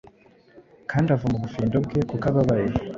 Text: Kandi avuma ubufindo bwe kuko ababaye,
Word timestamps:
Kandi 0.91 1.07
avuma 1.15 1.35
ubufindo 1.37 1.75
bwe 1.85 1.99
kuko 2.09 2.25
ababaye, 2.31 2.69